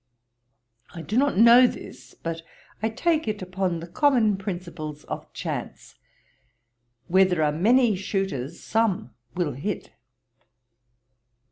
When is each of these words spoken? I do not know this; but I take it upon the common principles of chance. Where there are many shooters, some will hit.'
I 0.95 1.03
do 1.03 1.15
not 1.15 1.37
know 1.37 1.67
this; 1.67 2.15
but 2.15 2.41
I 2.81 2.89
take 2.89 3.27
it 3.27 3.43
upon 3.43 3.81
the 3.81 3.87
common 3.87 4.35
principles 4.35 5.03
of 5.03 5.31
chance. 5.31 5.93
Where 7.07 7.23
there 7.25 7.43
are 7.43 7.51
many 7.51 7.95
shooters, 7.95 8.59
some 8.63 9.11
will 9.35 9.51
hit.' 9.51 9.91